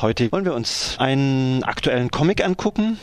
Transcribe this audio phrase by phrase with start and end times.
[0.00, 2.98] Heute wollen wir uns einen aktuellen Comic angucken.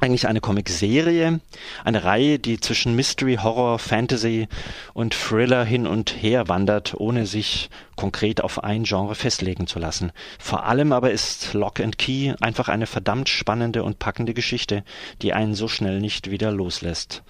[0.00, 1.40] Eigentlich eine Comicserie,
[1.84, 4.48] eine Reihe, die zwischen Mystery, Horror, Fantasy
[4.94, 10.12] und Thriller hin und her wandert, ohne sich konkret auf ein Genre festlegen zu lassen.
[10.38, 14.82] Vor allem aber ist Lock and Key einfach eine verdammt spannende und packende Geschichte,
[15.20, 17.22] die einen so schnell nicht wieder loslässt.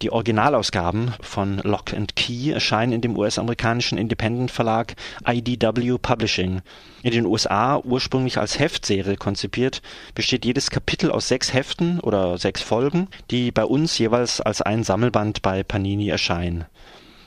[0.00, 4.94] Die Originalausgaben von Lock and Key erscheinen in dem US-amerikanischen Independent-Verlag
[5.26, 6.62] IDW Publishing.
[7.02, 9.82] In den USA ursprünglich als Heftserie konzipiert,
[10.14, 14.84] besteht jedes Kapitel aus sechs Heften oder sechs Folgen, die bei uns jeweils als ein
[14.84, 16.66] Sammelband bei Panini erscheinen.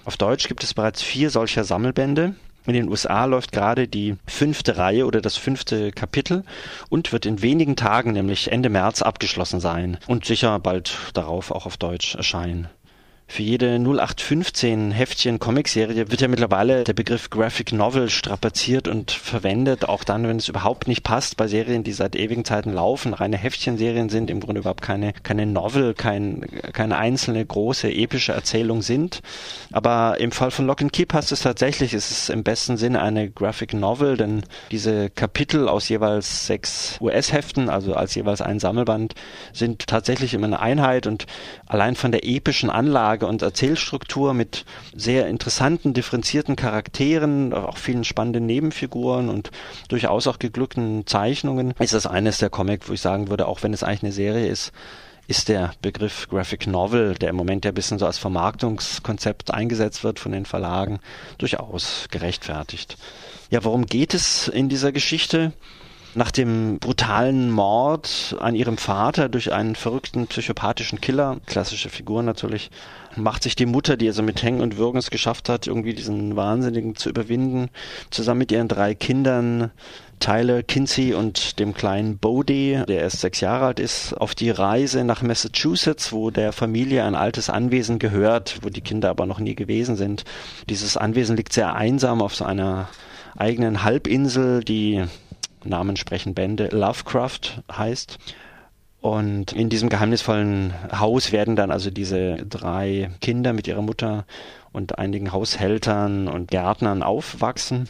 [0.06, 4.78] Auf Deutsch gibt es bereits vier solcher Sammelbände in den USA läuft gerade die fünfte
[4.78, 6.44] Reihe oder das fünfte Kapitel
[6.90, 11.66] und wird in wenigen Tagen, nämlich Ende März, abgeschlossen sein und sicher bald darauf auch
[11.66, 12.70] auf Deutsch erscheinen.
[13.34, 19.88] Für jede 0815 Heftchen Comicserie wird ja mittlerweile der Begriff Graphic Novel strapaziert und verwendet,
[19.88, 23.38] auch dann, wenn es überhaupt nicht passt, bei Serien, die seit ewigen Zeiten laufen, reine
[23.38, 29.22] Heftchenserien sind, im Grunde überhaupt keine, keine Novel, kein, keine einzelne große epische Erzählung sind.
[29.72, 33.02] Aber im Fall von Lock and Key passt es tatsächlich, es ist im besten Sinne
[33.02, 39.16] eine Graphic Novel, denn diese Kapitel aus jeweils sechs US-Heften, also als jeweils ein Sammelband,
[39.54, 41.28] sind tatsächlich immer eine Einheit und
[41.66, 48.04] allein von der epischen Anlage Vorlage und Erzählstruktur mit sehr interessanten, differenzierten Charakteren, auch vielen
[48.04, 49.52] spannenden Nebenfiguren und
[49.90, 53.74] durchaus auch geglückten Zeichnungen, ist das eines der Comic, wo ich sagen würde, auch wenn
[53.74, 54.72] es eigentlich eine Serie ist,
[55.28, 60.04] ist der Begriff Graphic Novel, der im Moment ja ein bisschen so als Vermarktungskonzept eingesetzt
[60.04, 61.00] wird von den Verlagen,
[61.38, 62.98] durchaus gerechtfertigt.
[63.50, 65.54] Ja, worum geht es in dieser Geschichte?
[66.14, 72.70] Nach dem brutalen Mord an ihrem Vater durch einen verrückten psychopathischen Killer, klassische Figur natürlich,
[73.16, 76.36] macht sich die Mutter, die also mit Hängen und Würgen es geschafft hat, irgendwie diesen
[76.36, 77.70] Wahnsinnigen zu überwinden,
[78.10, 79.72] zusammen mit ihren drei Kindern
[80.20, 85.06] Tyler, Kinsey und dem kleinen Bodie, der erst sechs Jahre alt ist, auf die Reise
[85.06, 89.56] nach Massachusetts, wo der Familie ein altes Anwesen gehört, wo die Kinder aber noch nie
[89.56, 90.26] gewesen sind.
[90.70, 92.90] Dieses Anwesen liegt sehr einsam auf so einer
[93.38, 95.06] eigenen Halbinsel, die
[95.64, 98.18] Namen sprechen Bände, Lovecraft heißt.
[99.02, 104.26] Und in diesem geheimnisvollen Haus werden dann also diese drei Kinder mit ihrer Mutter
[104.72, 107.90] und einigen Haushältern und Gärtnern aufwachsen.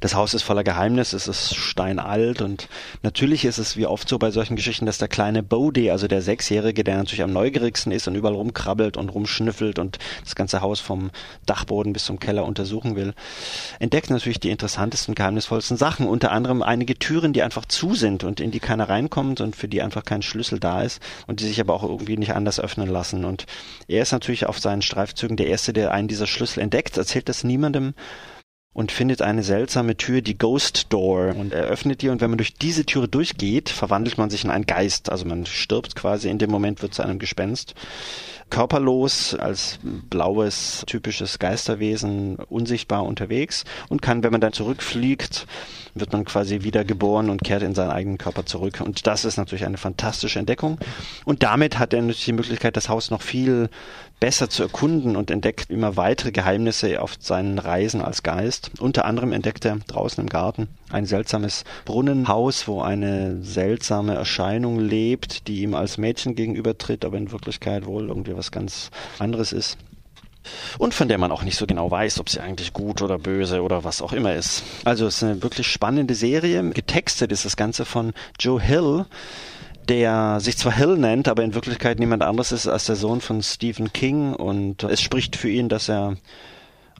[0.00, 2.68] Das Haus ist voller Geheimnis, es ist steinalt und
[3.02, 6.20] natürlich ist es wie oft so bei solchen Geschichten, dass der kleine Bodie, also der
[6.20, 10.78] Sechsjährige, der natürlich am neugierigsten ist und überall rumkrabbelt und rumschnüffelt und das ganze Haus
[10.78, 11.10] vom
[11.46, 13.14] Dachboden bis zum Keller untersuchen will,
[13.80, 18.40] entdeckt natürlich die interessantesten, geheimnisvollsten Sachen, unter anderem einige Türen, die einfach zu sind und
[18.40, 21.60] in die keiner reinkommt und für die einfach kein Schlüssel da ist und die sich
[21.60, 23.24] aber auch irgendwie nicht anders öffnen lassen.
[23.24, 23.46] Und
[23.88, 27.42] er ist natürlich auf seinen Streifzügen der Erste, der einen dieser Schlüssel entdeckt, erzählt das
[27.42, 27.94] niemandem
[28.72, 32.38] und findet eine seltsame Tür, die Ghost Door, und er öffnet die und wenn man
[32.38, 36.38] durch diese Türe durchgeht, verwandelt man sich in einen Geist, also man stirbt quasi, in
[36.38, 37.74] dem Moment wird zu einem Gespenst.
[38.50, 45.46] Körperlos, als blaues, typisches Geisterwesen, unsichtbar unterwegs und kann, wenn man dann zurückfliegt,
[45.94, 48.80] wird man quasi wieder geboren und kehrt in seinen eigenen Körper zurück.
[48.82, 50.78] Und das ist natürlich eine fantastische Entdeckung.
[51.24, 53.68] Und damit hat er natürlich die Möglichkeit, das Haus noch viel
[54.20, 58.70] besser zu erkunden und entdeckt immer weitere Geheimnisse auf seinen Reisen als Geist.
[58.80, 65.46] Unter anderem entdeckt er draußen im Garten ein seltsames Brunnenhaus, wo eine seltsame Erscheinung lebt,
[65.48, 69.76] die ihm als Mädchen gegenübertritt, aber in Wirklichkeit wohl irgendwie was ganz anderes ist.
[70.78, 73.62] Und von der man auch nicht so genau weiß, ob sie eigentlich gut oder böse
[73.62, 74.62] oder was auch immer ist.
[74.84, 76.70] Also es ist eine wirklich spannende Serie.
[76.70, 79.04] Getextet ist das Ganze von Joe Hill,
[79.88, 83.42] der sich zwar Hill nennt, aber in Wirklichkeit niemand anderes ist als der Sohn von
[83.42, 86.16] Stephen King und es spricht für ihn, dass er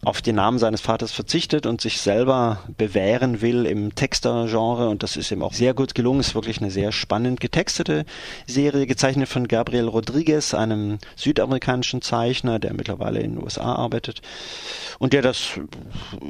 [0.05, 5.17] auf den Namen seines Vaters verzichtet und sich selber bewähren will im Texter-Genre und das
[5.17, 6.21] ist ihm auch sehr gut gelungen.
[6.21, 8.05] Es ist wirklich eine sehr spannend getextete
[8.47, 14.23] Serie, gezeichnet von Gabriel Rodriguez, einem südamerikanischen Zeichner, der mittlerweile in den USA arbeitet
[14.99, 15.59] und der das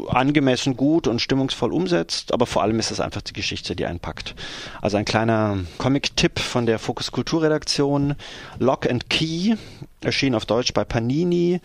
[0.08, 4.34] angemessen gut und stimmungsvoll umsetzt, aber vor allem ist es einfach die Geschichte, die einpackt.
[4.80, 8.14] Also ein kleiner Comic-Tipp von der Focus Kulturredaktion,
[8.58, 9.56] Lock and Key,
[10.00, 11.60] erschien auf Deutsch bei Panini,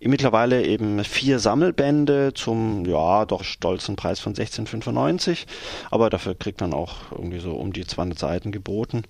[0.00, 5.46] mittlerweile eben vier Sammelbände zum, ja, doch stolzen Preis von 16,95.
[5.90, 9.02] Aber dafür kriegt man auch irgendwie so um die 200 Seiten geboten.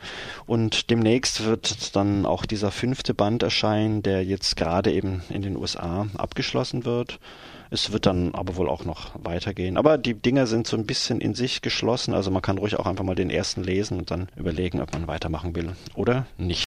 [0.46, 5.56] Und demnächst wird dann auch dieser fünfte Band erscheinen, der jetzt gerade eben in den
[5.56, 7.18] USA abgeschlossen wird.
[7.70, 9.76] Es wird dann aber wohl auch noch weitergehen.
[9.76, 12.14] Aber die Dinger sind so ein bisschen in sich geschlossen.
[12.14, 15.06] Also man kann ruhig auch einfach mal den ersten lesen und dann überlegen, ob man
[15.06, 16.66] weitermachen will oder nicht.